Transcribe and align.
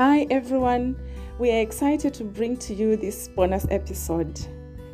Hi 0.00 0.26
everyone, 0.30 0.96
we 1.38 1.50
are 1.50 1.60
excited 1.60 2.14
to 2.14 2.24
bring 2.24 2.56
to 2.56 2.72
you 2.72 2.96
this 2.96 3.28
bonus 3.28 3.66
episode. 3.68 4.40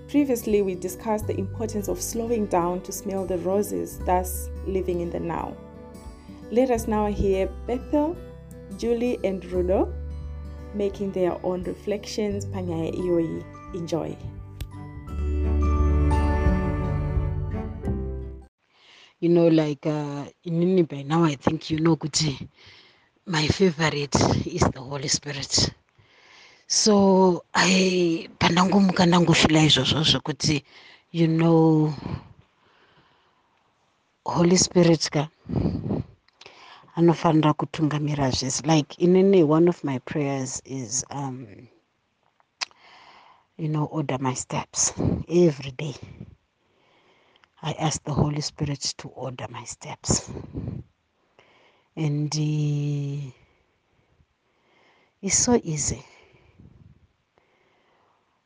Previously, 0.09 0.62
we 0.62 0.75
discussed 0.75 1.29
the 1.29 1.38
importance 1.38 1.86
of 1.86 2.02
slowing 2.02 2.46
down 2.46 2.80
to 2.80 2.90
smell 2.90 3.24
the 3.24 3.38
roses, 3.38 4.00
thus 4.00 4.50
living 4.66 5.03
in 5.03 5.11
the 5.11 5.21
now. 5.21 5.56
Let 6.50 6.73
us 6.73 6.88
now 6.88 7.06
hear 7.06 7.46
Bethel, 7.69 8.16
Julie, 8.79 9.20
and 9.23 9.45
Rudo 9.45 9.95
making 10.74 11.12
their 11.12 11.38
own 11.46 11.62
reflections. 11.62 12.45
Panyaya 12.45 12.93
Ioi. 12.93 13.45
Enjoy. 13.77 14.16
you 19.20 19.30
know 19.30 19.46
like 19.48 19.86
uh, 19.86 20.25
inini 20.45 20.86
by 20.86 21.02
now 21.02 21.25
i 21.25 21.34
think 21.36 21.70
you 21.70 21.79
know 21.79 21.96
kuti 21.96 22.48
my 23.27 23.47
favorite 23.48 24.15
is 24.47 24.62
the 24.73 24.80
holy 24.80 25.09
spirit. 25.09 25.71
So 26.69 27.45
i 27.55 28.29
pandangomuka 28.39 29.07
ndangofila 29.07 29.62
izvozvo 29.62 30.02
zvekuti 30.02 30.65
you 31.12 31.27
know 31.27 31.93
holy 34.25 34.59
spirit 34.59 35.11
ka 35.11 35.29
anofanira 36.97 37.52
kutungamira 37.52 38.30
zvese 38.30 38.62
like 38.66 38.95
inini 39.05 39.43
one 39.43 39.69
of 39.69 39.85
my 39.85 39.99
prayers 39.99 40.63
is 40.65 41.05
um, 41.11 41.47
you 43.59 43.69
know 43.69 43.85
order 43.91 44.19
my 44.21 44.35
steps. 44.35 44.93
Every 45.29 45.73
day 45.73 45.95
I 47.63 47.73
ask 47.73 48.02
the 48.05 48.13
Holy 48.13 48.41
Spirit 48.41 48.95
to 48.99 49.09
order 49.09 49.47
my 49.51 49.65
steps. 49.65 50.30
And 51.96 52.34
uh, 52.34 53.30
it's 55.23 55.37
so 55.38 55.60
easy. 55.65 56.02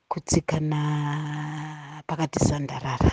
kuti 0.09 0.41
kana 0.47 2.03
pakati 2.07 2.39
sandarara. 2.41 3.13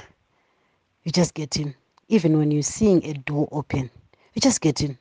You 1.04 1.12
just 1.12 1.34
get 1.34 1.58
in. 1.58 1.74
Even 2.10 2.38
when 2.38 2.52
you're 2.52 2.64
seeing 2.64 3.04
a 3.06 3.14
door 3.14 3.48
open 3.52 3.90
you 4.34 4.42
just 4.42 4.62
get 4.62 4.82
in 4.82 4.98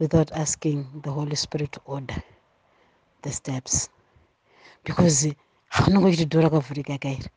without 0.00 0.32
asking 0.32 0.84
the 1.04 1.10
holy 1.10 1.36
spirit 1.36 1.70
to 1.72 1.80
order 1.86 2.16
the 3.22 3.30
steps. 3.30 3.88
Because 4.84 5.28
haunongo 5.70 6.10
chiti 6.10 6.26
dho 6.28 6.40
rakavhurika 6.42 6.98
kairi. 6.98 7.28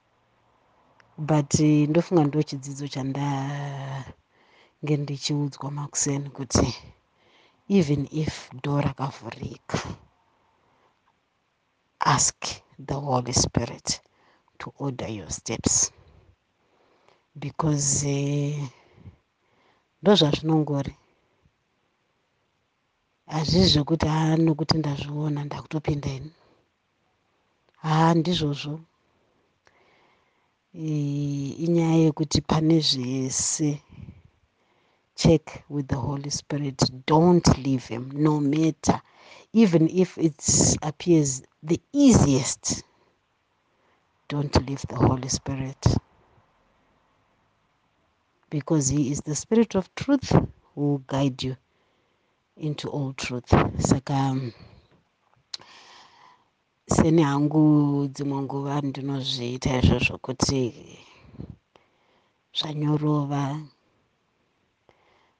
But 1.17 1.53
uh, 1.59 1.87
ndofunga 1.89 2.23
ndo 2.23 2.43
chidzidzo 2.43 2.87
chandange 2.87 4.05
ndichiudzwa 4.81 5.71
makuseni 5.71 6.29
kuti 6.29 6.67
even 7.69 8.07
if 8.11 8.33
do 8.63 8.81
rakavhurika 8.81 9.79
ask 11.99 12.61
the 12.79 12.93
holy 12.93 13.33
spirit 13.33 14.01
to 14.59 14.73
order 14.79 15.07
your 15.07 15.29
steps. 15.29 15.91
Because 17.35 18.05
uh, 18.05 18.67
ndo 20.01 20.15
zvazvinongori 20.15 20.95
hazvizvi 23.25 23.69
zvekuti 23.69 24.07
haa 24.07 24.35
nokuti 24.37 24.77
ndazviona 24.77 25.43
ndakutopinda 25.45 26.09
ini. 26.09 26.31
Haa 27.77 28.13
ndizvozvo. 28.13 28.79
Inyaya 30.73 31.95
yekuti 31.95 32.41
pane 32.41 32.79
zvese 32.79 33.81
check 35.17 35.65
with 35.67 35.87
the 35.87 35.97
holy 35.97 36.29
spirit. 36.29 36.81
Don't 37.05 37.47
leave 37.57 37.85
him 37.87 38.11
no 38.13 38.39
matter. 38.39 39.01
Even 39.53 39.89
if 39.89 40.17
it 40.17 40.77
appears 40.81 41.43
the 41.63 41.81
easiest 41.91 42.83
don't 44.29 44.67
leave 44.67 44.81
the 44.89 44.95
holy 44.95 45.29
spirit. 45.29 45.85
Because 48.49 48.89
he 48.89 49.11
is 49.11 49.21
the 49.21 49.35
spirit 49.35 49.75
of 49.75 49.93
truth 49.95 50.29
who 50.29 50.81
will 50.81 50.97
guide 50.99 51.41
you 51.43 51.55
into 52.57 52.89
all 52.89 53.13
truth. 53.13 53.49
Saka 53.79 54.51
so, 56.89 56.95
seni 56.95 57.21
hangu 57.21 58.07
dzimwe 58.07 58.41
nguva 58.41 58.81
ndinozviita 58.81 59.77
izvozvo 59.79 60.17
kuti 60.25 60.61
zvanyorova 62.57 63.43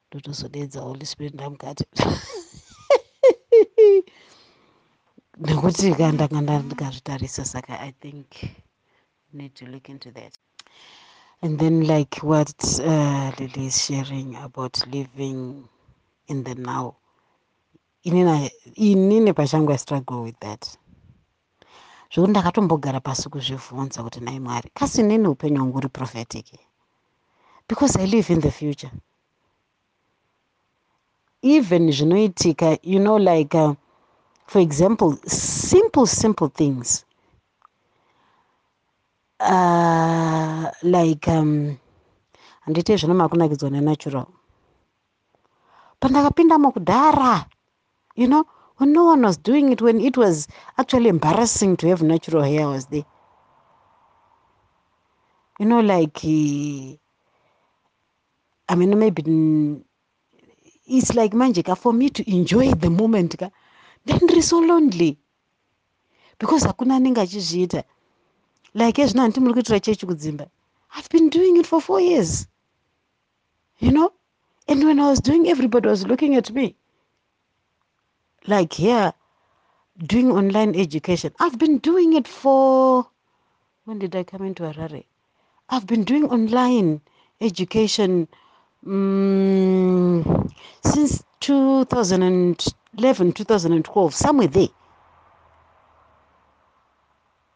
ndotozodedza 0.08 0.82
holy 0.82 1.06
spirit 1.06 1.34
ndamukati. 1.34 1.86
Nekuti 5.46 5.96
kandanga 5.96 6.60
ndikazvitarisa 6.60 7.46
saka 7.46 7.74
i 7.80 7.92
think 7.92 8.28
need 9.34 9.54
to 9.54 9.66
look 9.66 9.90
into 9.90 10.12
that. 10.12 10.34
And 11.42 11.60
then 11.60 11.84
like 11.88 12.24
what 12.24 12.56
uh, 12.80 13.32
lily 13.40 13.68
is 13.68 13.86
sharing 13.86 14.36
about 14.36 14.88
living 14.88 15.68
in 16.28 16.44
the 16.44 16.56
now. 16.56 16.96
Inini 18.06 19.34
pachangu 19.34 19.72
i 19.74 19.78
struggle 19.78 20.22
with 20.24 20.40
that. 20.40 20.78
Zvokuti 22.12 22.32
ndakatombogara 22.32 23.00
pasi 23.00 23.30
kuzvibvunza 23.30 24.04
kuti 24.04 24.20
nai 24.20 24.40
mwari 24.40 24.72
kasi 24.74 25.04
nini 25.04 25.28
upenyu 25.28 25.60
hwangu 25.60 25.78
uri 25.78 25.90
prophetic? 25.90 26.46
Because 27.70 28.00
i 28.00 28.06
live 28.08 28.34
in 28.34 28.42
the 28.42 28.52
future 28.52 28.92
even 31.42 31.92
zvinoitika 31.92 32.78
you 32.84 33.00
know 33.00 33.18
like 33.18 33.58
uh, 33.58 33.74
for 34.48 34.62
example 34.62 35.18
simple 35.28 36.08
simple 36.08 36.50
things 36.50 37.06
uh, 39.40 40.66
like 40.84 41.28
um, 41.28 41.78
handiti 42.62 42.98
zvino 42.98 43.14
makunakidzwa 43.14 43.70
nenatural 43.70 44.26
pandakapindamo 46.00 46.72
kudhara 46.72 47.46
you 48.16 48.28
know 48.28 48.46
when 48.78 48.94
no 48.94 49.06
one 49.06 49.24
was 49.24 49.38
doing 49.38 49.72
it, 49.72 49.82
when 49.82 50.00
it 50.00 50.18
was 50.18 50.48
actually 50.78 51.10
embarrassing 51.10 51.78
to 51.78 51.88
have 51.88 52.02
natural 52.02 52.44
hair, 52.44 52.68
was 52.68 52.86
there. 52.88 53.06
You 55.60 55.66
know, 55.66 55.80
like, 55.80 56.24
uh, 56.24 56.96
I 58.70 58.76
mean, 58.76 58.98
maybe 59.00 59.24
it's 60.88 61.14
like 61.16 61.34
magic 61.34 61.68
for 61.78 61.94
me 61.94 62.10
to 62.10 62.30
enjoy 62.32 62.72
the 62.72 62.90
moment. 62.90 63.36
Then 64.06 64.20
it's 64.30 64.48
so 64.48 64.60
lonely. 64.60 65.18
Because 66.40 66.64
hakuna 66.64 67.00
ninga 67.00 67.22
achizviita 67.22 67.84
like 68.74 69.02
ezvino 69.02 69.22
handiti 69.22 69.40
muri 69.42 69.54
kuitira 69.54 69.80
chechi 69.80 70.06
kudzimba 70.06 70.46
i've 70.96 71.10
been 71.10 71.30
doing 71.30 71.58
it 71.58 71.66
for 71.66 71.82
four 71.82 72.00
years. 72.00 72.48
You 73.80 73.92
know? 73.92 74.14
And 74.68 74.84
when 74.84 75.00
i 75.00 75.10
was 75.10 75.20
doing 75.20 75.48
everybody 75.48 75.90
was 75.90 76.06
looking 76.06 76.36
at 76.36 76.52
me. 76.52 76.76
Like 78.46 78.74
here 78.74 79.14
doing 80.06 80.32
online 80.32 80.76
education. 80.76 81.34
I've 81.40 81.58
been 81.58 81.80
doing 81.80 82.14
it 82.14 82.28
for 82.28 83.08
when 83.86 84.00
did 84.00 84.16
i 84.16 84.24
come 84.24 84.46
into 84.46 84.64
harare? 84.64 85.06
I've 85.70 85.88
been 85.88 86.04
doing 86.04 86.30
online 86.30 87.02
education 87.42 88.28
um, 88.88 90.50
since 90.84 91.24
2011 91.42 93.34
2012 93.34 94.14
somewhere 94.16 94.48
there. 94.48 94.70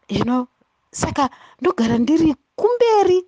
You 0.08 0.24
know 0.24 0.48
saka 0.92 1.30
ndogara 1.60 1.98
ndiri 1.98 2.34
kumberi 2.56 3.24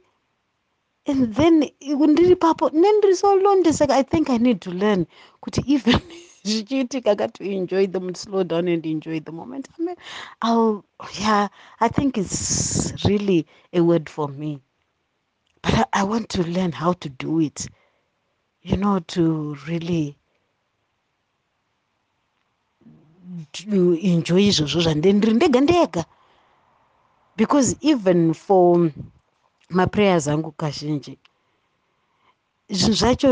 and 1.07 1.35
then 1.35 1.71
ndiri 2.13 2.37
papo 2.37 2.71
nendiri 2.71 3.17
so 3.17 3.37
londe 3.37 3.73
saka 3.73 3.95
i 3.97 4.03
think 4.05 4.31
i 4.31 4.39
need 4.39 4.61
to 4.61 4.71
learn 4.71 5.07
kuti 5.41 5.61
even 5.75 6.01
zvichiitika 6.45 7.17
ka 7.17 7.27
to 7.29 7.45
enjoy 7.45 7.87
them 7.87 8.15
slow 8.15 8.45
down 8.45 8.69
and 8.69 8.85
enjoy 8.87 9.21
the 9.21 9.33
moment. 9.33 9.69
I 9.79 9.83
mean 9.83 9.97
i'll 10.43 10.85
yeah 11.21 11.49
i 11.81 11.89
think 11.89 12.19
it's 12.19 12.93
really 13.05 13.47
a 13.73 13.81
word 13.81 14.11
for 14.11 14.29
me. 14.29 14.61
But 15.63 15.75
i, 15.75 15.85
I 16.01 16.03
want 16.05 16.29
to 16.31 16.43
learn 16.43 16.73
how 16.73 16.93
to 16.93 17.09
do 17.09 17.41
it 17.41 17.69
you 18.65 18.77
know 18.77 18.99
to 19.01 19.55
really 19.69 20.17
enjoy 24.13 24.43
izvozvo 24.49 24.81
zvandendiri 24.81 25.33
ndega 25.35 25.61
ndega. 25.61 26.05
Because 27.37 27.77
even 27.81 28.35
for 28.35 28.91
maprayers 29.69 30.29
angu 30.29 30.53
kazhinji 30.53 31.19
zvinhu 32.69 32.97
zvacho 33.01 33.29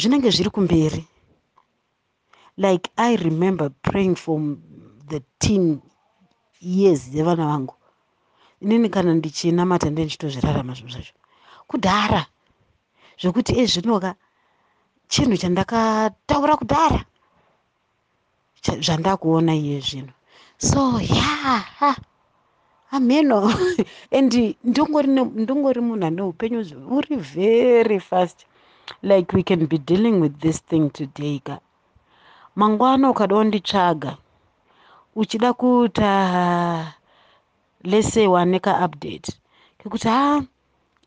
zvinenge 0.00 0.30
zviri 0.30 0.50
kumberi. 0.50 1.04
Like 2.56 2.90
i 2.96 3.16
remember 3.16 3.70
praying 3.82 4.16
for 4.16 4.38
the 5.08 5.20
teen 5.38 5.80
years 6.60 7.10
dzevana 7.10 7.46
vangu. 7.46 7.74
Inini 8.60 8.88
kana 8.88 9.14
ndichinamata 9.14 9.90
nde 9.90 10.02
ndichitozvirarama 10.02 10.74
zvinhu 10.74 10.92
zvacho. 10.92 11.14
Kudhara 11.66 12.26
zvokuti 13.20 13.52
ezvinoka 13.60 14.14
chinhu 15.08 15.36
chandakataura 15.36 16.54
kudhara 16.60 17.00
zvandakuona 18.84 19.52
iye 19.54 19.80
zvino. 19.80 20.12
So 20.58 20.98
yeah 21.00 21.96
ameno 22.90 23.50
and 24.16 24.32
ndongori 24.64 25.80
munhu 25.80 26.06
ane 26.06 26.22
upenyu 26.22 26.60
uri 26.96 27.16
very 27.16 27.98
fast. 28.00 28.46
Like 29.02 29.32
we 29.32 29.42
can 29.42 29.66
be 29.66 29.78
dealing 29.78 30.20
with 30.20 30.40
this 30.40 30.58
thing 30.60 30.90
today 30.90 31.38
ka. 31.38 31.58
Mangwana 32.56 33.10
ukada 33.10 33.34
unditsvaga 33.36 34.16
uchida 35.16 35.52
kuita 35.52 36.94
lese 37.82 38.26
wane 38.26 38.58
kaupdate 38.58 39.32
kekuti 39.78 40.08
ha 40.08 40.42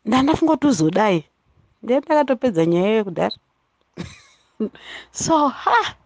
ndandafunga 0.04 0.52
kuti 0.52 0.66
uzodai. 0.66 1.24
Ndee 1.82 1.98
ndakatopedza 1.98 2.66
nyaya 2.66 2.88
yekudhara 2.88 3.36
so 5.12 5.48
ha! 5.48 5.96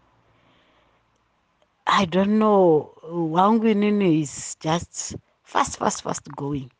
I 1.87 2.05
don't 2.07 2.39
know 2.39 2.95
hwangu 3.03 3.69
inini 3.69 4.21
is 4.23 4.57
just 4.61 5.17
fast 5.43 5.79
fast 5.79 6.03
fast 6.03 6.29
going. 6.37 6.71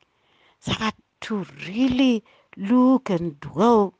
Saka 0.59 0.93
to 1.21 1.47
really 1.67 2.25
look 2.57 3.11
and 3.11 3.41
dwell 3.41 3.95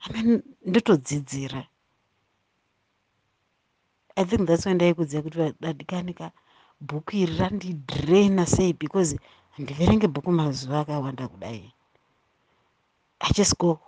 i 0.00 0.12
mean 0.12 0.42
ndotodzidzira. 0.66 1.66
I 4.16 4.24
think 4.24 4.46
that's 4.48 4.66
why 4.66 4.74
ndaikudziva 4.74 5.22
kuti 5.22 5.54
dadikanika 5.60 6.32
bhuku 6.80 7.16
iri 7.16 7.36
randidraina 7.38 8.46
sei 8.46 8.72
because 8.72 9.18
handiverenge 9.50 10.06
bhuku 10.06 10.32
mazuva 10.32 10.80
akawanda 10.80 11.28
kudai 11.28 11.72
i 13.20 13.32
just 13.32 13.58
go 13.58 13.80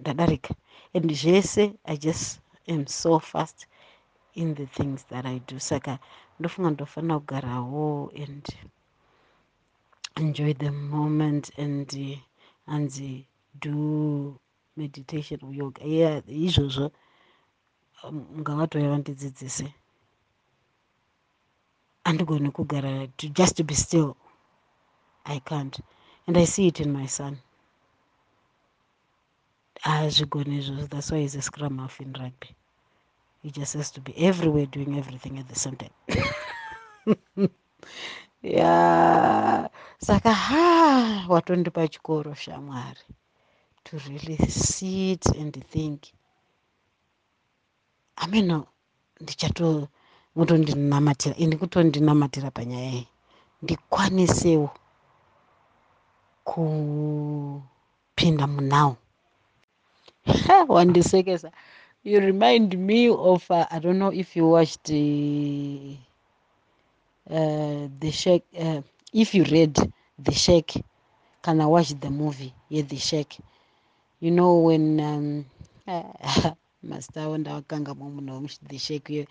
ndadarika. 0.00 0.54
And 0.94 1.10
zvese 1.10 1.74
i 1.84 1.96
just 1.96 2.40
am 2.68 2.86
so 2.86 3.18
fast 3.18 3.66
in 4.34 4.54
the 4.54 4.66
things 4.66 5.04
that 5.10 5.26
i 5.26 5.38
do. 5.38 5.58
Saka 5.58 5.98
ndofunga 6.40 6.70
ndofanira 6.70 7.18
kugarawo 7.18 8.12
and 8.22 8.46
enjoy 10.16 10.54
the 10.54 10.70
moment 10.70 11.58
and 11.58 12.20
hanzi 12.66 13.14
uh, 13.18 13.24
do 13.60 14.40
meditation 14.76 15.40
yoga. 15.52 15.84
Yeah 15.84 16.22
izvozvo 16.28 16.90
ngavatouya 18.40 18.90
vandidzidzise 18.90 19.74
handigoni 22.04 22.50
kugara 22.50 23.08
just 23.18 23.56
to 23.56 23.64
be 23.64 23.74
still. 23.74 24.16
I 25.24 25.40
can't. 25.40 25.80
And 26.26 26.36
i 26.36 26.44
see 26.44 26.68
it 26.68 26.80
in 26.80 26.92
my 26.92 27.06
son 27.06 27.38
hazvigoni 29.80 30.58
izvozvo. 30.58 30.86
That's 30.86 31.10
why 31.10 31.20
he's 31.20 31.34
a 31.34 31.42
scrum 31.42 31.78
half 31.78 32.00
in 32.00 32.12
rugby. 32.12 32.54
He 33.42 33.50
just 33.50 33.74
has 33.74 33.90
to 33.92 34.00
be 34.00 34.16
everywhere 34.18 34.66
doing 34.66 34.98
everything 34.98 35.38
at 35.38 35.48
the 35.48 35.54
same 35.54 35.76
time. 35.76 35.90
Ya 38.42 39.70
saka 39.98 40.32
ha 40.32 41.24
watondipa 41.28 41.88
chikoro 41.88 42.34
shamwari 42.34 43.00
to 43.84 43.98
really 44.08 44.36
sit 44.48 45.26
and 45.26 45.64
think. 45.70 46.02
Ameno 48.16 48.66
ndichato 49.20 49.88
mutondinamatira 50.36 51.36
ini 51.36 51.56
kutondinamatira 51.56 52.50
panyaya 52.50 52.90
iyi. 52.92 53.08
Ndikwanisewo 53.62 54.70
kupinda 56.44 58.46
munao 58.46 58.96
wandisekesa. 60.68 61.52
You 62.04 62.20
remind 62.20 62.78
me 62.78 63.08
of 63.10 63.50
uh, 63.50 63.66
i 63.70 63.78
don't 63.80 63.98
know 63.98 64.12
if 64.12 64.36
you 64.36 64.46
watched 64.48 64.90
uh, 64.90 65.94
uh, 67.30 67.88
the 68.00 68.10
shek 68.12 68.42
uh, 68.58 68.82
if 69.12 69.34
you 69.34 69.44
read 69.44 69.76
the 70.18 70.32
shek 70.32 70.72
kana 71.42 71.68
watch 71.68 71.94
the 72.00 72.10
movie? 72.10 72.54
Yethe 72.70 72.98
shek 73.00 73.38
you 74.20 74.30
know 74.30 74.58
when 74.58 75.00
um, 75.00 75.46
mastawo 76.90 77.38
ndawakangamo 77.38 78.10
munhu 78.10 78.48
the 78.68 78.78
shek 78.78 79.08
uyo 79.10 79.26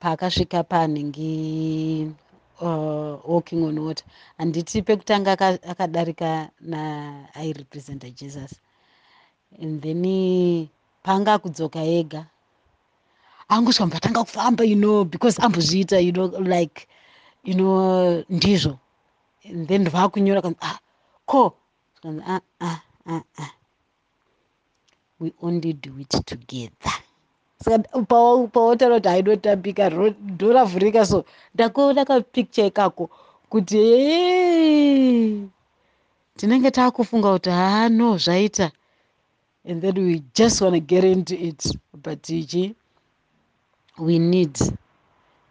paakasvika 0.00 0.64
paanenge 0.64 2.10
uh, 2.60 3.18
walking 3.24 3.64
on 3.64 3.78
water. 3.78 4.04
Handiti 4.38 4.82
pekutanga 4.82 5.32
akadarika 5.68 6.50
naairepresenta 6.60 8.10
jesus 8.10 8.52
and 9.60 9.82
then 9.82 10.68
panga 11.02 11.38
kudzoka 11.38 11.80
ega. 11.82 12.26
Angosvika 13.48 13.86
mbatanga 13.86 14.24
kufamba 14.24 14.64
you 14.64 14.76
know 14.76 15.04
because 15.04 15.38
ambozviita 15.42 16.00
you 16.00 16.12
know 16.12 16.26
like 16.40 16.88
you 17.44 17.54
know 17.54 18.24
ndizvo. 18.30 18.78
And 19.44 19.68
then 19.68 19.84
vakunyora 19.84 20.42
kanzi 20.42 20.58
ah 20.60 20.78
ko 21.26 21.54
kanzi 22.02 22.22
ah, 22.26 22.40
ah, 22.60 22.80
ah, 23.06 23.22
ah. 23.38 23.50
we 25.18 25.32
only 25.42 25.72
do 25.72 25.98
it 25.98 26.10
together. 26.26 26.92
Saka 27.64 28.02
pawotaura 28.02 28.96
kuti 29.00 29.08
hainotambika 29.08 29.90
ndoravhurika 29.90 31.06
so 31.06 31.24
ndakuona 31.54 32.04
kapicture 32.04 32.66
ikako 32.66 33.10
kuti 33.48 33.78
tinenge 36.36 36.70
taakufunga 36.70 37.32
kuti 37.32 37.50
haa 37.50 37.88
no 37.88 38.18
zvaita 38.18 38.70
and 39.64 39.82
then 39.82 39.94
we 39.94 40.22
just 40.34 40.60
want 40.60 40.74
to 40.74 40.80
get 40.80 41.04
into 41.04 41.38
it 41.38 41.66
but 42.02 42.30
ichi 42.30 42.74
we 43.98 44.18
need 44.18 44.58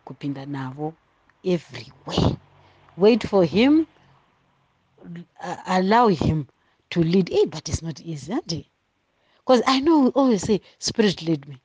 kupinda 0.06 0.46
navo 0.46 0.94
everywhere. 1.44 2.38
Wait 2.98 3.28
for 3.28 3.46
him 3.46 3.88
uh, 5.44 5.56
allow 5.68 6.08
him 6.08 6.48
to 6.90 7.04
lead. 7.04 7.30
Hey, 7.30 7.46
but 7.46 7.68
it's 7.70 7.82
not 7.82 8.02
easy 8.02 8.34
andi 8.34 8.66
because 9.40 9.62
i 9.66 9.80
know 9.80 10.00
we 10.00 10.10
always 10.10 10.42
say 10.42 10.62
spirit 10.80 11.22
lead 11.22 11.48
me. 11.48 11.58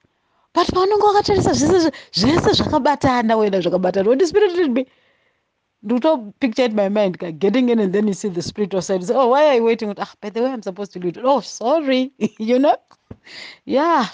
But 0.54 0.68
paunenge 0.68 1.02
wakatarisa 1.02 1.52
zvese 1.52 2.52
zvakabatana 2.52 3.36
wena 3.36 3.60
zvakabatana 3.60 4.08
woti 4.08 4.26
spirit 4.26 4.52
lead 4.52 4.70
me 4.72 4.86
Duto 5.84 6.32
pictured 6.40 6.72
my 6.72 6.88
mind 6.88 7.18
getting 7.38 7.68
in 7.68 7.78
and 7.78 7.92
then 7.92 8.06
you 8.08 8.14
see 8.14 8.28
the 8.28 8.42
spirit 8.42 8.74
of 8.74 8.84
side. 8.84 9.08
Oh, 9.10 9.28
why 9.28 9.46
are 9.46 9.54
you 9.54 9.64
waiting? 9.64 9.94
Ah, 9.98 10.12
by 10.20 10.30
the 10.30 10.42
way, 10.42 10.50
I'm 10.50 10.62
supposed 10.62 10.92
to 10.92 10.98
lead. 10.98 11.18
Oh, 11.22 11.40
sorry. 11.40 12.12
you 12.18 12.58
know? 12.58 12.76
Yeah. 13.64 14.08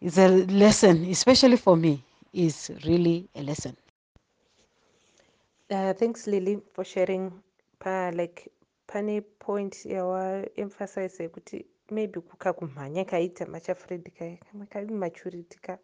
It's 0.00 0.18
a 0.18 0.28
lesson, 0.28 1.04
especially 1.06 1.56
for 1.56 1.76
me, 1.76 2.02
is 2.32 2.70
really 2.86 3.28
a 3.34 3.42
lesson. 3.42 3.76
Uh, 5.70 5.92
thanks, 5.94 6.26
Lily, 6.26 6.60
for 6.72 6.84
sharing. 6.84 7.32
Pa, 7.78 8.10
like, 8.14 8.48
pane 8.86 9.22
point 9.38 9.84
yawa 9.84 10.46
emphasize 10.56 11.28
kuti 11.28 11.64
maybe 11.90 12.20
kukakumhanya 12.20 13.04
kaita 13.04 13.46
machafred 13.46 14.10
kamwe 14.12 14.66
kavi 14.66 14.94
maturity 14.94 15.58
ka 15.62 15.78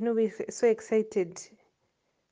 know, 0.00 0.12
we're 0.12 0.32
so 0.50 0.66
excited 0.68 1.40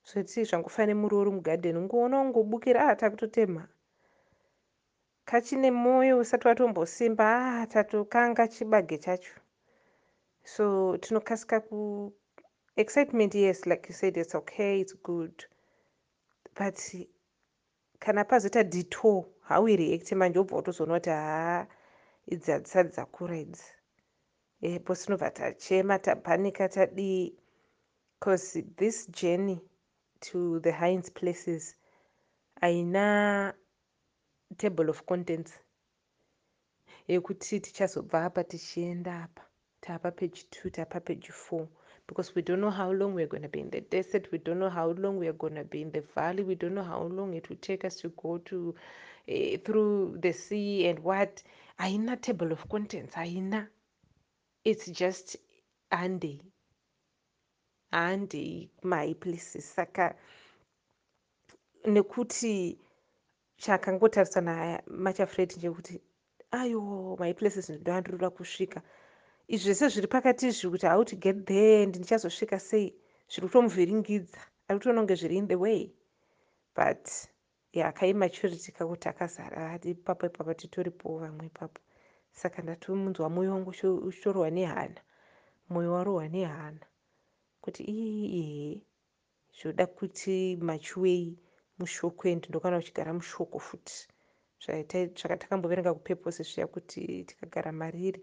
zvoti 0.09 0.45
zvangofane 0.45 0.95
muri 0.95 1.15
uri 1.17 1.31
mugadheni. 1.31 1.79
Ungoona 1.79 2.21
ungobukira 2.21 2.81
a 2.81 2.91
ah, 2.91 2.97
takutotemha 2.97 3.65
kachine 5.25 5.71
mwoyo 5.71 6.19
usati 6.19 6.49
watombosimba 6.49 7.27
ah, 7.61 7.67
tatokanga 7.67 8.49
chibage 8.49 8.99
chacho. 8.99 9.35
So 10.45 10.97
tinokasika 10.97 11.61
ku 11.61 12.13
excitement 12.77 13.35
yes 13.35 13.67
like 13.67 13.89
you 13.89 13.95
said 13.95 14.17
it's 14.17 14.35
okay 14.35 14.81
it's 14.81 14.95
good. 15.03 15.45
But 16.55 16.79
kana 17.99 18.25
pazoita 18.25 18.65
detour 18.65 19.25
how 19.49 19.69
ireacte 19.69 20.15
manje 20.15 20.39
wobva 20.39 20.57
watozoona 20.57 20.95
kuti 20.95 21.11
haa 21.11 21.67
idzi 22.27 22.51
hadzisati 22.51 22.91
dzakura 22.91 23.37
idzi. 23.37 23.73
Epo 24.63 24.95
sinobva 24.95 25.31
tachema 25.31 25.99
tapanika 25.99 26.69
tadii. 26.69 27.35
Because 28.21 28.63
this 28.77 29.11
journey 29.11 29.61
to 30.31 30.61
the 30.61 30.73
hinds 30.73 31.11
places 31.11 31.77
haina 32.61 33.55
table 34.57 34.91
of 34.91 35.03
contents 35.11 35.53
yekuti 37.09 37.61
tichazobva 37.61 38.25
apa 38.25 38.45
tichienda 38.45 39.23
apa 39.23 39.43
taapa 39.81 40.11
page 40.11 40.47
two 40.51 40.71
taapa 40.71 41.01
page 41.01 41.31
four 41.33 41.69
because 42.07 42.33
we 42.35 42.43
don't 42.43 42.61
know 42.61 42.71
how 42.71 42.93
long 42.93 43.15
weare 43.15 43.29
going 43.29 43.43
to 43.43 43.49
be 43.49 43.61
in 43.61 43.71
the 43.71 43.81
desert 43.81 44.33
we 44.33 44.39
don't 44.39 44.59
know 44.59 44.71
how 44.71 44.93
long 44.93 45.19
weare 45.19 45.33
going 45.33 45.55
to 45.55 45.65
be 45.65 45.81
in 45.81 45.93
the 45.93 46.01
valley 46.15 46.43
we 46.43 46.55
don't 46.55 46.75
know 46.75 46.85
how 46.85 47.03
long 47.03 47.35
it 47.35 47.49
will 47.49 47.61
take 47.61 47.85
us 47.85 47.97
to 47.97 48.09
go 48.11 48.39
to 48.39 48.75
uh, 49.29 49.59
through 49.65 50.19
the 50.21 50.33
sea 50.33 50.87
and 50.87 50.99
what. 50.99 51.43
Haina 51.81 52.21
table 52.21 52.53
of 52.53 52.69
contents 52.69 53.15
haina 53.15 53.69
it's 54.65 54.87
just 54.87 55.37
ande 55.91 56.41
handei 57.95 58.71
my 58.83 59.15
places 59.15 59.75
saka 59.75 60.15
nekuti 61.85 62.79
chakangotarisana 63.57 64.55
haya 64.55 64.83
machafred 64.87 65.51
ndekuti 65.57 66.01
ayo 66.51 66.81
my 67.21 67.33
places 67.35 67.71
ndoandiroda 67.71 68.31
kusvika. 68.31 68.83
Izvi 69.49 69.73
zvese 69.75 69.89
zviri 69.89 70.09
pakati 70.09 70.47
izvi 70.49 70.71
kuti 70.71 70.87
how 70.87 71.05
to 71.05 71.17
get 71.17 71.47
there 71.47 71.83
and 71.83 71.97
ndichazosvika 71.97 72.59
sei? 72.61 72.95
Zviri 73.29 73.47
kutomuvhiringidza. 73.47 74.41
Ari 74.69 74.79
kutoona 74.79 75.01
kunge 75.01 75.15
zviri 75.15 75.37
in 75.37 75.49
the 75.49 75.55
way. 75.55 75.91
But 76.77 77.09
ya 77.73 77.93
kaimaturity 77.93 78.73
kakuti 78.73 79.09
akazara 79.09 79.73
ati 79.73 79.91
ipapo 79.91 80.27
ipapo 80.27 80.55
titoripowo 80.55 81.19
vamwe 81.19 81.47
ipapo. 81.47 81.81
Saka 82.33 82.63
ndatomunzwa 82.63 83.31
mwoyo 83.31 83.53
wangu 83.53 83.71
uchitorohwa 84.09 84.51
nehana. 84.51 85.01
Mwoyo 85.69 85.93
warohwa 85.93 86.29
nehana 86.29 86.87
kuti 87.65 87.83
iihe 87.97 88.83
zvoda 89.57 89.85
kuti 89.99 90.37
machiwei 90.69 91.27
mushoko 91.79 92.23
endi 92.31 92.47
ndokana 92.49 92.77
uchigara 92.83 93.13
mushoko 93.19 93.57
futi. 93.67 93.99
Zvakatakamboverenga 94.63 95.97
kupepose 95.97 96.41
zviya 96.49 96.67
kuti 96.75 97.01
tikagara 97.29 97.71
mariri. 97.81 98.21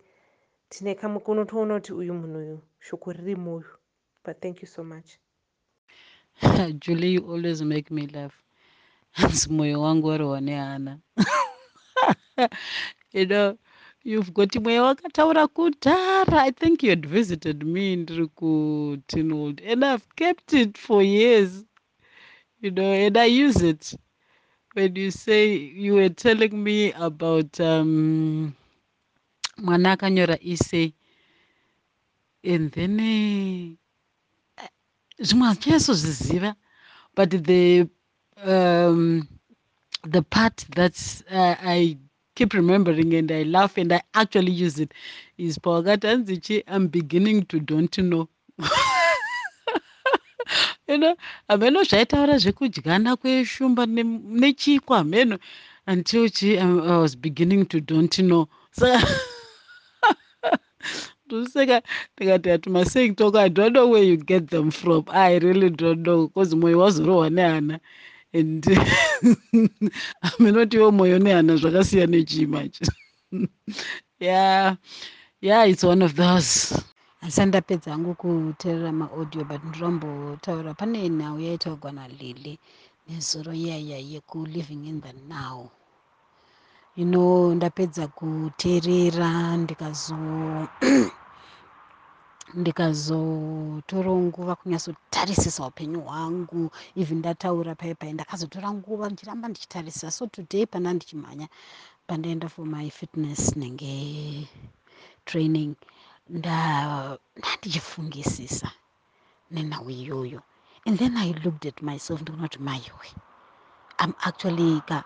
Tine 0.69 0.91
kamwe 0.99 1.19
kunotoona 1.25 1.73
kuti 1.75 1.91
uyu 2.01 2.13
munhu 2.19 2.37
uyu 2.43 2.57
shoko 2.79 3.07
ririmo 3.15 3.51
uyu 3.59 3.73
but 4.23 4.35
thank 4.41 4.61
you 4.61 4.67
so 4.67 4.83
much. 4.83 5.09
Julie 6.81 7.13
you 7.15 7.33
always 7.33 7.61
make 7.61 7.89
me 7.91 8.07
laugh. 8.07 8.35
Hanzi 9.19 9.49
mwoyo 9.49 9.81
wangu 9.81 10.07
warohwa 10.07 10.41
nehana 10.41 10.99
you 13.13 13.25
know 13.25 13.57
you've 14.03 14.33
got 14.33 14.55
mweya 14.55 14.83
wakataura 14.83 15.47
kudhara. 15.47 16.43
I 16.43 16.51
think 16.51 16.83
you 16.83 16.89
had 16.89 17.05
visited 17.07 17.63
me 17.63 17.95
ndiri 17.95 18.27
kutinwold 18.27 19.61
and 19.71 19.83
i've 19.85 20.05
kept 20.15 20.53
it 20.53 20.77
for 20.77 21.03
years 21.03 21.65
you 22.61 22.71
know 22.71 22.91
and 22.93 23.17
i 23.17 23.25
use 23.25 23.61
it. 23.69 23.95
When 24.73 24.95
you 24.95 25.11
say 25.11 25.53
you 25.55 25.95
were 25.95 26.09
telling 26.09 26.63
me 26.63 26.93
about 26.93 27.59
um, 27.59 28.53
mwana 29.57 29.91
akanyora 29.91 30.37
isei 30.41 30.93
and 32.43 32.71
then 32.71 32.99
eh, 32.99 33.77
zvimwe 35.19 35.47
handichaisozviziva 35.47 36.55
but 37.15 37.29
the 37.45 37.87
um, 38.45 39.27
the 40.11 40.21
part 40.21 40.65
that 40.75 40.95
uh, 41.31 41.55
i 41.67 41.97
keep 42.35 42.53
remembering 42.53 43.13
and 43.13 43.31
i 43.31 43.43
laugh 43.43 43.77
and 43.77 43.93
i 43.93 44.01
actually 44.13 44.51
use 44.51 44.79
it. 44.79 44.93
Is 45.37 45.57
pawakati 45.57 46.63
i'm 46.67 46.87
beginning 46.87 47.45
to 47.45 47.59
don't 47.59 47.97
know. 47.97 48.29
You 50.87 50.97
know 50.97 51.15
hameno 51.49 51.83
zvaitaura 51.83 52.37
zvekudyana 52.37 53.15
kweshumba 53.15 53.85
nechikwa 53.85 54.97
hameno 54.97 55.39
until 55.87 56.29
chi 56.29 56.57
um, 56.57 56.81
i 56.81 56.97
was 56.97 57.15
beginning 57.15 57.65
to 57.65 57.79
don't 57.79 58.15
know. 58.17 58.47
Saka 58.71 59.07
ndoseka 61.25 61.81
ndikati 62.17 62.89
saying 62.89 63.15
talk 63.15 63.35
i 63.35 63.49
don't 63.49 63.73
know 63.73 63.87
where 63.87 64.03
you 64.03 64.17
get 64.17 64.47
them 64.49 64.71
from. 64.71 65.03
I 65.07 65.37
really 65.39 65.69
don't 65.69 66.03
know 66.03 66.27
because 66.27 66.55
mwoyo 66.55 66.79
wazorohwa 66.79 67.29
nehana 67.29 67.79
and 68.33 68.65
amenotiwo 70.21 70.91
mwoyo 70.91 71.19
nehana 71.19 71.55
zvakasiya 71.55 72.07
nechiimachi 72.07 72.85
yeah. 74.19 74.75
Yeah 75.41 75.65
it's 75.65 75.83
one 75.83 76.05
of 76.05 76.13
those. 76.15 76.75
Asi 77.21 77.45
ndapedza 77.45 77.91
hangu 77.91 78.13
kuteerera 78.15 78.91
maaudio 78.91 79.43
but 79.43 79.63
ndirambotaura 79.63 80.73
pane 80.73 81.09
nhau 81.09 81.39
yaitaurwa 81.39 81.91
nalili 81.91 82.59
nezuro 83.09 83.53
iyaya 83.53 83.97
yekuliving 83.97 84.87
in 84.87 85.01
the 85.01 85.13
now. 85.27 85.69
You 86.95 87.05
know 87.05 87.55
ndapedza 87.55 88.07
kuteerera 88.07 89.57
ndikazo 89.57 90.15
ndikazotorawo 92.53 94.19
nguva 94.27 94.55
kunyatsotarisisa 94.55 95.65
upenyu 95.67 96.01
hwangu 96.01 96.71
even 96.95 97.17
ndataura 97.19 97.75
paipai 97.75 98.13
ndakazotora 98.13 98.71
nguva 98.73 99.09
ndichiramba 99.09 99.47
ndichitarisisa. 99.47 100.11
So 100.11 100.27
today 100.27 100.65
pana 100.65 100.93
ndichimhanya 100.93 101.47
pandaenda 102.07 102.49
for 102.49 102.65
my 102.65 102.89
fitness 102.89 103.55
nenge 103.55 104.47
training 105.25 105.75
ndandichifungisisa 106.29 108.71
nenhau 109.51 109.89
iyoyo 109.89 110.41
and 110.85 110.99
then 110.99 111.17
i 111.17 111.33
looked 111.43 111.65
at 111.67 111.81
myself 111.81 112.21
ndikuona 112.21 112.47
kuti 112.47 112.59
maiwe 112.59 113.07
i'm 114.03 114.13
actually 114.19 114.81
ka 114.81 115.03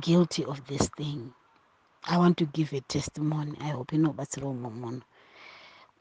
guilty 0.00 0.44
of 0.44 0.60
this 0.62 0.90
thing. 0.92 1.18
I 2.04 2.18
want 2.18 2.36
to 2.38 2.46
give 2.46 2.72
a 2.76 2.80
testimony. 2.80 3.56
I 3.60 3.70
hope 3.70 3.96
inobatsira 3.96 4.46
umwe 4.46 4.70
munhu 4.70 5.02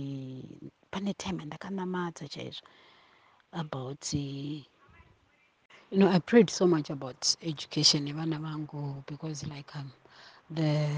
pane 0.91 1.13
time 1.13 1.39
yandakanamata 1.39 2.27
chaizvo 2.27 2.67
about 3.51 4.13
you 4.13 4.63
know 5.91 6.09
i 6.09 6.19
prayed 6.19 6.49
so 6.49 6.67
much 6.67 6.89
about 6.89 7.25
education 7.41 8.07
yevana 8.07 8.39
vangu 8.39 9.03
because 9.07 9.45
like 9.55 9.75
um, 9.75 9.91
the 10.55 10.89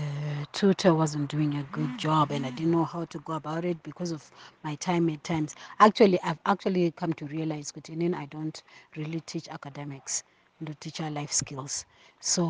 tutor 0.53 0.93
wasn't 0.93 1.29
doing 1.35 1.53
a 1.55 1.63
good 1.63 1.97
job 1.97 2.31
and 2.31 2.45
i 2.45 2.51
didn't 2.51 2.71
know 2.71 2.85
how 2.85 3.05
to 3.05 3.19
go 3.19 3.33
about 3.33 3.65
it 3.65 3.77
because 3.83 4.11
of 4.15 4.31
my 4.63 4.75
time 4.75 5.09
at 5.09 5.23
times. 5.23 5.55
Actually 5.79 6.17
i've 6.23 6.39
actually 6.45 6.91
come 6.91 7.13
to 7.13 7.25
realize 7.27 7.71
kuti 7.73 7.91
inini 7.93 8.15
i 8.15 8.25
don't 8.25 8.63
really 8.95 9.19
teach 9.21 9.49
academics 9.49 10.23
ndo 10.61 10.73
teach 10.79 10.99
life 10.99 11.33
skills. 11.33 11.85
So 12.19 12.43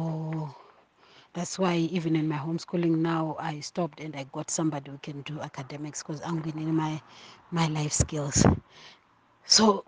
that's 1.33 1.57
why 1.57 1.75
even 1.75 2.15
in 2.15 2.27
my 2.27 2.37
homeschooling 2.37 2.97
now 2.97 3.37
i 3.39 3.59
stopped 3.59 3.99
and 3.99 4.15
i 4.15 4.25
got 4.31 4.49
somebody 4.49 4.91
who 4.91 4.97
can 5.01 5.21
do 5.21 5.39
academics 5.41 6.03
because 6.03 6.21
i'm 6.25 6.41
winning 6.43 6.73
my 6.73 7.01
my 7.51 7.67
life 7.67 7.91
skills. 7.91 8.45
So 9.45 9.85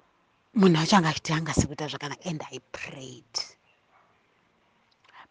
munhu 0.56 0.78
acho 0.78 0.98
anga 0.98 1.10
achiti 1.10 1.34
angasi 1.34 1.66
zvakanaka 1.68 2.26
and 2.26 2.42
i 2.52 2.60
prayed. 2.72 3.34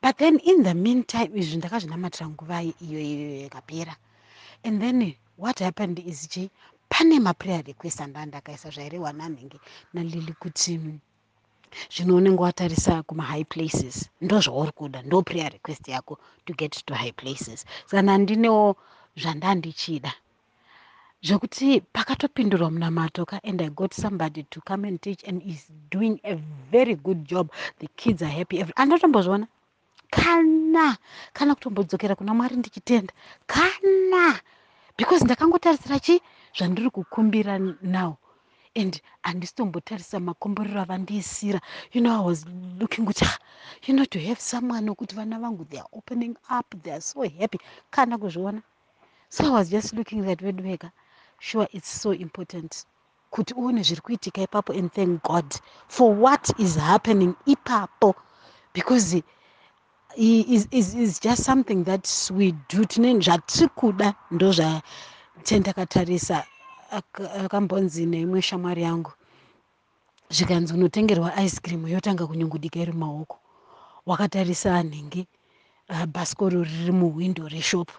But 0.00 0.18
then 0.18 0.38
in 0.38 0.62
the 0.62 0.74
meantime 0.74 1.30
izvi 1.34 1.56
ndakazvinamatira 1.56 2.28
nguva 2.28 2.62
iyo 2.62 3.00
iyo 3.00 3.42
yakapera. 3.44 3.94
And 4.64 4.80
then 4.82 5.14
what 5.36 5.58
happened 5.58 5.98
is 5.98 6.26
chi 6.26 6.50
pane 6.88 7.20
maprayer 7.20 7.66
request 7.66 8.00
andaa 8.00 8.26
ndakaisa 8.26 8.70
zvairewa 8.70 9.12
nanhenge 9.12 9.60
nalili 9.92 10.32
kuti 10.32 10.78
zvino 11.94 12.16
unenge 12.16 12.42
watarisa 12.42 13.02
kumahigh 13.02 13.44
places. 13.44 14.08
Ndo 14.20 14.40
zvauri 14.40 14.72
kuda 14.72 15.02
ndo 15.02 15.22
prayer 15.22 15.52
request 15.52 15.88
yako 15.88 16.18
to 16.44 16.54
get 16.54 16.84
to 16.86 16.94
high 16.94 17.12
places. 17.12 17.66
Saka 17.86 18.02
nandinewo 18.02 18.76
zvandandichida. 19.16 20.12
Zvokuti 21.22 21.80
pakatopindurwa 21.80 22.70
munamato 22.70 23.26
ka 23.26 23.40
and 23.44 23.62
i 23.62 23.68
got 23.70 23.94
somebody 23.94 24.42
to 24.42 24.60
come 24.60 24.88
and 24.88 25.00
teach 25.00 25.22
and 25.28 25.42
is 25.46 25.70
doing 25.90 26.20
a 26.24 26.34
very 26.70 26.94
good 26.94 27.24
job. 27.24 27.52
The 27.78 27.88
kids 27.96 28.22
are 28.22 28.34
happy. 28.38 28.64
Andotombozviona 28.76 29.46
kana 30.10 30.96
kana 31.32 31.54
kutombodzokera 31.54 32.14
kuna 32.14 32.34
mwari 32.34 32.56
ndichitenda? 32.56 33.12
Kana 33.46 34.40
because 34.98 35.24
ndakangotarisira 35.24 35.98
chi 35.98 36.20
zvandiri 36.56 36.90
kukumbira 36.90 37.58
now 37.82 38.16
and 38.74 39.00
handisitombotarisa 39.22 40.20
makomborero 40.20 40.80
avandiisira 40.80 41.60
you 41.92 42.00
know 42.00 42.22
i 42.22 42.24
was 42.26 42.46
looking 42.80 43.04
kuti 43.06 43.24
you 43.86 43.94
know 43.94 44.04
to 44.04 44.18
have 44.20 44.40
someone 44.40 44.88
wekuti 44.90 45.14
vana 45.14 45.38
vangu 45.38 45.64
they 45.64 45.78
are 45.80 45.88
opening 45.92 46.36
up 46.58 46.82
they 46.82 46.92
are 46.92 47.00
so 47.00 47.22
happy. 47.22 47.58
Kana 47.90 48.18
kuzviona. 48.18 48.62
So 49.28 49.44
i 49.44 49.50
was 49.50 49.70
just 49.70 49.92
looking 49.92 50.22
that 50.22 50.42
wedu 50.42 50.64
wega. 50.64 50.90
Sure 51.38 51.68
it's 51.72 52.02
so 52.02 52.12
important 52.12 52.86
kuti 53.30 53.54
uone 53.54 53.82
zviri 53.82 54.00
kuitika 54.00 54.42
ipapo 54.42 54.72
and 54.72 54.92
thank 54.92 55.22
god 55.22 55.54
for 55.88 56.14
what 56.14 56.60
is 56.60 56.76
happening 56.76 57.34
ipapo. 57.46 58.14
Because 58.74 59.22
is, 60.16 60.68
is, 60.70 60.94
is 60.94 61.20
just 61.20 61.44
something 61.44 61.84
that 61.84 62.30
we 62.34 62.52
do. 62.68 62.84
Tine 62.84 63.20
zvatiri 63.20 63.68
kuda 63.68 64.14
ndo 64.30 64.52
zvatendakatarisa 64.52 66.44
akambonzi 67.44 68.06
neimwe 68.06 68.42
shamwari 68.42 68.82
yangu. 68.82 69.12
Zvikanzi 70.30 70.74
unotengerwa 70.74 71.36
ice 71.44 71.60
cream 71.60 71.88
yotanga 71.88 72.26
kunyungudika 72.26 72.80
iri 72.80 72.92
mumaoko. 72.92 73.38
Wakatarisa 74.06 74.76
anhenge 74.76 75.26
uh, 75.90 76.04
bhasikoro 76.04 76.62
riri 76.64 76.92
muhwindo 76.92 77.48
reshopu 77.48 77.94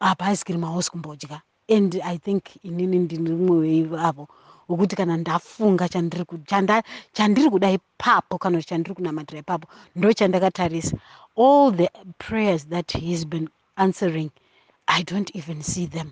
apa 0.00 0.32
ice 0.32 0.44
cream 0.44 0.62
hausi 0.64 0.90
kumbodya. 0.90 1.42
And 1.68 2.00
i 2.04 2.18
think 2.18 2.44
inini 2.64 2.98
ndiri 2.98 3.22
mumwe 3.22 3.86
weavo 3.90 4.28
wekuti 4.68 4.96
kana 4.96 5.16
ndafunga 5.16 5.88
chandiri 5.88 7.50
kuda 7.50 7.70
ipapo 7.70 8.38
kana 8.38 8.56
kuti 8.58 8.68
chandiri 8.68 8.94
kunamatira 8.94 9.40
ipapo 9.40 9.68
ndo 9.96 10.12
chandakatarisa 10.12 10.96
all 11.36 11.72
the 11.76 11.90
prayers 12.18 12.68
that 12.68 12.92
he's 12.92 13.26
been 13.26 13.48
answering 13.76 14.30
i 14.86 15.02
don't 15.04 15.36
even 15.36 15.62
see 15.62 15.86
them 15.86 16.10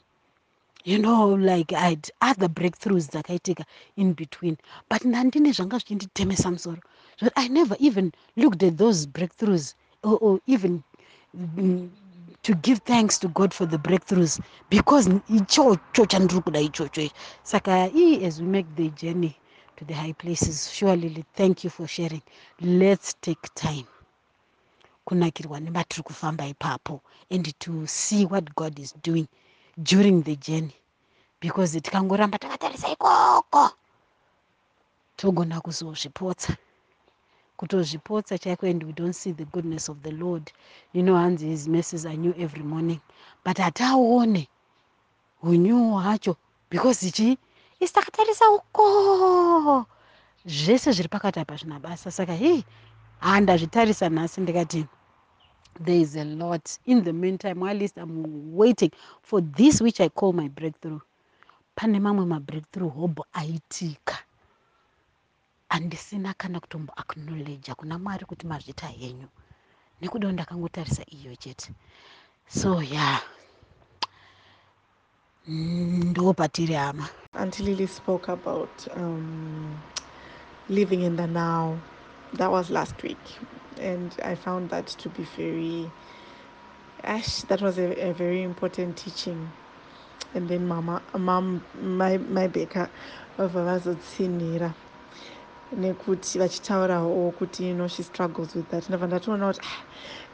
you 0.84 0.98
know 0.98 1.34
like 1.34 1.72
i'd 1.72 2.10
other 2.20 2.48
breakthroughs 2.48 3.10
dzakaitika 3.10 3.64
in 3.96 4.14
between. 4.14 4.56
But 4.88 5.02
ndandine 5.04 5.52
zvanga 5.52 5.78
zvichinditemesa 5.78 6.50
musoro 6.50 6.82
i 7.36 7.48
never 7.48 7.76
even 7.80 8.12
looked 8.36 8.62
at 8.62 8.76
those 8.76 9.06
breakthroughs 9.06 9.74
or, 10.02 10.18
or 10.20 10.40
even 10.46 10.82
mm, 11.36 11.90
to 12.42 12.54
give 12.54 12.80
thanks 12.84 13.18
to 13.18 13.28
god 13.28 13.52
for 13.52 13.66
the 13.66 13.78
breakthroughs 13.78 14.40
because 14.70 15.08
ichocho 15.28 16.06
chandiri 16.06 16.40
kuda 16.40 16.60
ichocho 16.60 17.02
ichi 17.02 17.14
saka 17.42 17.90
ii 17.94 18.24
as 18.24 18.40
we 18.40 18.46
make 18.46 18.68
the 18.76 18.88
journey 18.90 19.34
to 19.76 19.84
the 19.84 19.94
high 19.94 20.12
places 20.12 20.70
surely 20.72 21.24
thank 21.34 21.64
you 21.64 21.70
for 21.70 21.86
sharing. 21.86 22.22
Let's 22.60 23.14
take 23.20 23.48
time 23.54 23.86
kunakirwa 25.04 25.60
nematiri 25.60 26.02
kufamba 26.02 26.46
ipapo 26.46 27.02
and 27.30 27.58
to 27.58 27.86
see 27.86 28.24
what 28.26 28.54
god 28.54 28.78
is 28.78 28.94
doing 29.02 29.26
during 29.82 30.22
the 30.22 30.36
journey 30.36 30.74
because 31.40 31.80
tikangoramba 31.80 32.38
takatarisa 32.38 32.88
ikoko. 32.88 33.70
Togona 35.16 35.60
kuzozvipotsa. 35.60 36.56
Kutozvipotsa 37.56 38.38
chaiko 38.38 38.66
and 38.70 38.82
we 38.82 38.92
don't 38.92 39.14
see 39.14 39.32
the 39.32 39.44
goodness 39.44 39.88
of 39.88 40.02
the 40.02 40.12
lord. 40.12 40.52
You 40.92 41.02
know 41.02 41.14
hanzi 41.14 41.48
his 41.48 41.68
messes 41.68 42.06
are 42.06 42.16
new 42.16 42.34
every 42.38 42.62
morning. 42.62 43.00
But 43.44 43.56
hataone 43.56 44.48
unyuwo 45.42 45.98
hacho 45.98 46.36
because 46.70 47.06
ichi 47.06 47.38
isi 47.80 47.92
takatarisa 47.92 48.50
uko 48.50 49.86
zvese 50.46 50.92
zviri 50.92 51.08
pakati 51.08 51.40
apa 51.40 51.56
zvina 51.56 51.80
basa. 51.80 52.10
Saka 52.10 52.34
hei 52.34 52.64
handazvitarisa 53.20 54.08
nhasi 54.08 54.40
ndikati 54.40 54.86
there 55.84 56.00
is 56.00 56.16
a 56.16 56.24
lot. 56.24 56.78
In 56.86 57.04
the 57.04 57.12
meantime 57.12 57.60
while 57.60 57.74
least 57.76 57.98
i'm 57.98 58.54
waiting 58.56 58.90
for 59.22 59.40
this 59.40 59.80
which 59.80 60.00
i 60.00 60.08
call 60.08 60.32
my 60.32 60.48
breakthrough. 60.48 61.00
Pane 61.76 62.00
mamwe 62.00 62.26
mabreakthrough 62.26 62.92
hobo 62.94 63.26
aitika. 63.32 64.18
Handisina 65.70 66.34
kana 66.34 66.60
kutombo 66.60 66.92
acknowledja 66.96 67.74
kuna 67.74 67.98
mwari 67.98 68.24
kuti 68.26 68.46
mazvita 68.46 68.86
henyu. 68.86 69.28
Nekudawo 70.00 70.32
ndakangotarisa 70.32 71.04
iyo 71.06 71.36
chete. 71.36 71.72
So 72.48 72.82
ya 72.82 72.90
yeah. 72.90 73.22
ndo 75.48 76.32
patiri 76.34 76.74
hama. 76.74 77.08
Auntie 77.32 77.64
Lily 77.64 77.86
spoke 77.88 78.28
about 78.32 78.86
um, 78.96 79.78
living 80.68 81.02
in 81.02 81.16
the 81.16 81.26
now. 81.26 81.78
That 82.34 82.50
was 82.50 82.70
last 82.70 83.02
week, 83.02 83.18
and 83.80 84.14
I 84.24 84.34
found 84.36 84.70
that 84.70 84.86
to 84.88 85.08
be 85.10 85.24
very. 85.36 85.90
Ash, 87.04 87.42
that 87.42 87.62
was 87.62 87.78
a, 87.78 88.10
a 88.10 88.12
very 88.14 88.42
important 88.42 88.96
teaching. 88.96 89.50
And 90.34 90.48
then 90.48 90.68
mama, 90.68 91.02
mom, 91.18 91.64
my 91.82 92.18
my 92.18 92.48
baker, 92.48 92.90
vavazotsinira 93.38 94.74
nekuti 95.76 96.38
vachitaurawo 96.38 97.32
kuti 97.38 97.68
you 97.68 97.74
know 97.74 97.88
she 97.88 98.02
struggles 98.02 98.54
with 98.54 98.68
that 98.70 98.88
ndabva 98.88 99.06
ndatoona 99.06 99.46
kuti 99.48 99.60
ah, 99.62 99.82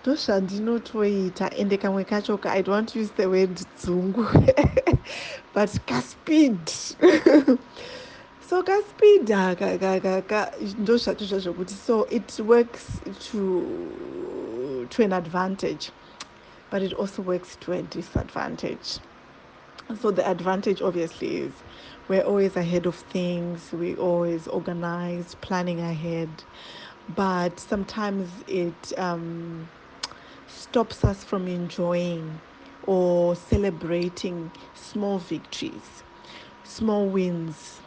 ndozvandinotoita 0.03 1.51
ende 1.57 1.77
kamwe 1.79 2.05
kacho 2.05 2.39
ka 2.39 2.53
i 2.53 2.63
don't 2.63 2.97
use 2.97 3.13
the 3.17 3.27
word 3.27 3.61
dzungu 3.79 4.25
but 5.55 5.71
kaspeed 5.87 6.71
so 8.49 8.63
kaspeed 8.63 9.31
aka 9.31 10.53
ndo 10.79 10.97
zvacho 10.97 11.25
zvazvokuti 11.25 11.75
so 11.75 12.07
it 12.11 12.41
works 12.41 13.01
to 13.31 14.87
to 14.91 15.03
an 15.03 15.13
advantage 15.13 15.91
but 16.71 16.83
it 16.83 16.93
also 16.93 17.23
works 17.23 17.57
to 17.57 17.73
a 17.73 17.83
disadvantage. 17.83 18.99
So 20.01 20.11
the 20.11 20.29
advantage 20.29 20.83
obviously 20.83 21.37
is 21.39 21.53
we're 22.09 22.23
always 22.23 22.57
ahead 22.57 22.87
of 22.87 22.97
things 22.97 23.73
we 23.73 23.95
always 23.97 24.49
organized 24.49 25.41
planning 25.41 25.81
ahead 25.81 26.29
but 27.15 27.61
sometimes 27.61 28.29
it 28.49 28.93
um, 28.99 29.69
stops 30.49 31.05
us 31.05 31.23
from 31.23 31.47
enjoying 31.47 32.41
or 32.83 33.37
celebrating 33.37 34.51
small 34.75 35.19
victories 35.19 36.03
small 36.65 37.07
wins 37.07 37.81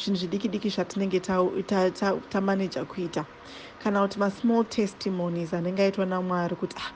zvinhu 0.00 0.18
zvidiki 0.20 0.48
diki 0.48 0.70
zvatinenge 0.70 1.20
tamaneja 2.30 2.84
kuita. 2.84 3.26
Kana 3.78 4.00
kuti 4.02 4.18
masmall 4.18 4.64
testimonies 4.68 5.52
anenge 5.54 5.82
aitwa 5.82 6.06
namwari 6.06 6.56
kuti 6.56 6.76
ah, 6.78 6.92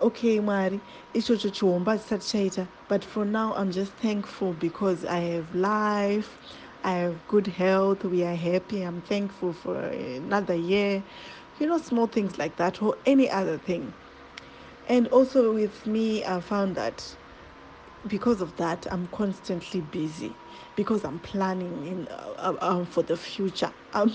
okay 0.00 0.40
mwari 0.40 0.80
ichocho 1.14 1.50
chihomba 1.50 1.98
chisati 1.98 2.26
chaita 2.28 2.68
but 2.88 3.04
for 3.04 3.24
now 3.26 3.54
i'm 3.56 3.70
just 3.70 3.96
thankful 3.96 4.52
because 4.54 5.04
i 5.04 5.20
have 5.20 5.54
life 5.54 6.38
i 6.84 6.92
have 6.92 7.18
good 7.28 7.46
health 7.48 8.04
we 8.04 8.24
are 8.24 8.36
happy 8.36 8.82
i'm 8.82 9.00
thankful 9.02 9.52
for 9.52 9.76
another 9.76 10.54
year. 10.54 11.02
You 11.58 11.66
know 11.66 11.78
small 11.78 12.06
things 12.06 12.38
like 12.38 12.56
that 12.56 12.82
or 12.82 12.96
any 13.06 13.30
other 13.30 13.58
thing. 13.58 13.94
And 14.88 15.08
also 15.08 15.52
with 15.54 15.86
me 15.86 16.24
i 16.24 16.40
found 16.40 16.76
that 16.76 17.16
because 18.06 18.40
of 18.40 18.56
that 18.56 18.86
i'm 18.90 19.06
constantly 19.06 19.80
busy 19.80 20.36
because 20.74 21.04
i'm 21.04 21.18
planning 21.18 21.84
in 21.84 22.08
uh, 22.08 22.54
uh, 22.60 22.84
for 22.84 23.02
the 23.02 23.16
future. 23.16 23.72
I'm 23.92 24.10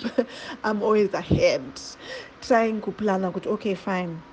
i'm 0.64 0.82
always 0.84 1.14
ahead 1.14 1.82
trying 2.42 2.82
to 2.82 2.92
plan 2.92 3.26
okay 3.26 3.76
fine. 3.76 4.24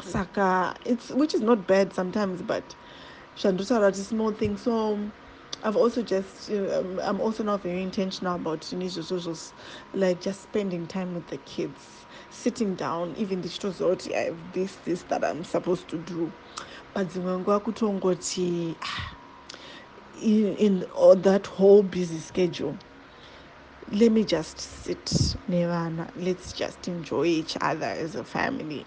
Saka 0.00 0.74
it's 0.86 1.10
which 1.10 1.34
is 1.34 1.40
not 1.40 1.66
bad 1.66 1.92
sometimes 1.92 2.42
but 2.42 2.74
shandotaura 3.36 3.90
kuti 3.92 4.04
small 4.04 4.32
thing 4.32 4.56
so 4.56 5.10
i've 5.62 5.76
also 5.76 6.02
just 6.02 6.50
um, 6.50 6.98
i'm 7.02 7.20
also 7.20 7.42
not 7.42 7.62
very 7.62 7.82
intentional 7.82 8.34
about 8.36 8.70
you 8.72 8.78
know, 8.78 9.34
like 9.92 10.20
just 10.20 10.42
spending 10.42 10.86
time 10.86 11.14
with 11.14 11.26
the 11.28 11.38
kids 11.38 12.06
sitting 12.30 12.76
down 12.76 13.14
even 13.16 13.38
ndichitoziva 13.38 13.90
kuti 13.90 14.14
i 14.14 14.24
have 14.24 14.38
this 14.52 14.76
this 14.84 15.06
that 15.08 15.24
i'm 15.24 15.44
supposed 15.44 15.86
to 15.88 15.98
do 15.98 16.32
but 16.94 17.16
nguva 17.16 17.60
kutongoti 17.60 18.76
ah, 18.82 19.16
in, 20.22 20.56
in 20.56 20.86
that 21.22 21.48
whole 21.48 21.82
busy 21.82 22.20
schedule 22.20 22.74
let 23.92 24.12
me 24.12 24.24
just 24.24 24.60
sit 24.60 25.36
nevana 25.48 26.10
let's 26.16 26.52
just 26.54 26.88
enjoy 26.88 27.26
each 27.26 27.56
other 27.60 27.86
as 28.04 28.16
a 28.16 28.24
family 28.24 28.86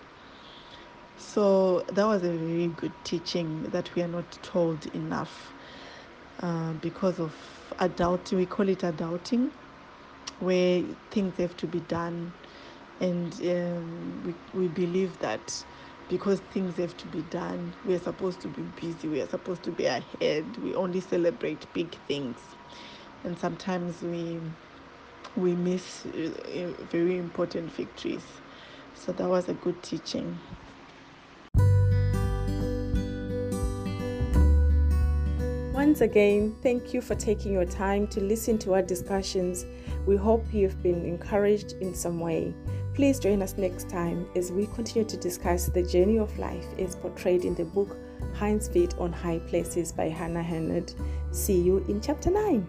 so 1.17 1.82
that 1.88 2.06
was 2.06 2.23
a 2.23 2.32
very 2.32 2.67
good 2.67 2.93
teaching 3.04 3.63
that 3.71 3.95
we 3.95 4.01
are 4.01 4.08
not 4.08 4.32
told 4.43 4.86
enough 4.88 5.54
uh, 6.41 6.73
because 6.73 7.19
of 7.19 7.34
adulting. 7.80 8.38
We 8.38 8.45
call 8.45 8.69
it 8.69 8.80
adulting, 8.80 9.51
where 10.39 10.84
things 11.12 11.38
have 11.38 11.56
to 11.58 11.67
be 11.67 11.82
done, 11.82 12.34
and 13.01 13.33
um, 13.41 14.35
we, 14.53 14.61
we 14.61 14.67
believe 14.69 15.17
that 15.19 15.65
because 16.07 16.39
things 16.53 16.77
have 16.77 16.95
to 16.97 17.07
be 17.07 17.21
done, 17.23 17.73
we 17.85 17.95
are 17.95 17.99
supposed 17.99 18.39
to 18.41 18.47
be 18.47 18.61
busy, 18.79 19.07
we 19.07 19.21
are 19.21 19.27
supposed 19.27 19.63
to 19.63 19.71
be 19.71 19.85
ahead, 19.85 20.45
we 20.57 20.75
only 20.75 21.01
celebrate 21.01 21.65
big 21.73 21.89
things, 22.07 22.37
and 23.23 23.37
sometimes 23.39 24.01
we 24.01 24.39
we 25.35 25.55
miss 25.55 26.05
uh, 26.05 26.73
very 26.89 27.17
important 27.17 27.71
victories. 27.71 28.23
So 28.93 29.13
that 29.13 29.27
was 29.27 29.47
a 29.49 29.53
good 29.53 29.81
teaching. 29.81 30.37
Once 35.73 36.01
again, 36.01 36.55
thank 36.61 36.93
you 36.93 37.01
for 37.01 37.15
taking 37.15 37.53
your 37.53 37.65
time 37.65 38.07
to 38.07 38.21
listen 38.21 38.57
to 38.59 38.73
our 38.73 38.81
discussions. 38.81 39.65
We 40.05 40.15
hope 40.15 40.53
you've 40.53 40.83
been 40.83 41.05
encouraged 41.05 41.73
in 41.81 41.95
some 41.95 42.19
way. 42.19 42.53
Please 42.93 43.19
join 43.19 43.41
us 43.41 43.58
next 43.58 43.89
time 43.89 44.27
as 44.36 44.51
we 44.51 44.67
continue 44.67 45.08
to 45.08 45.17
discuss 45.17 45.67
the 45.67 45.82
journey 45.82 46.19
of 46.19 46.38
life 46.38 46.65
as 46.77 46.95
portrayed 46.95 47.45
in 47.45 47.56
the 47.56 47.63
book 47.63 47.97
Hind's 48.36 48.67
Feet 48.67 48.93
on 48.97 49.13
High 49.13 49.39
Places 49.39 49.91
by 49.93 50.10
Hannah 50.10 50.43
Hennard. 50.43 50.93
See 51.32 51.60
you 51.60 51.77
in 51.88 52.01
chapter 52.01 52.30
9. 52.30 52.67